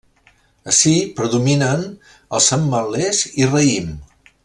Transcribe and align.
Ací 0.71 0.93
predominen 1.19 1.85
els 2.39 2.51
ametlers 2.59 3.21
i 3.45 3.51
raïm. 3.55 3.97